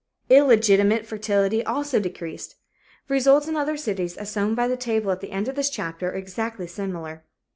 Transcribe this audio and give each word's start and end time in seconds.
Illegitimate 0.31 1.05
fertility 1.05 1.63
also 1.63 1.99
decreased. 1.99 2.55
Results 3.07 3.47
in 3.47 3.55
other 3.55 3.77
cities, 3.77 4.17
as 4.17 4.31
shown 4.33 4.55
by 4.55 4.67
the 4.67 4.75
table 4.75 5.11
at 5.11 5.19
the 5.21 5.29
end 5.29 5.47
of 5.47 5.53
this 5.53 5.69
chapter, 5.69 6.09
are 6.09 6.13
exactly 6.15 6.65
similar. 6.65 7.23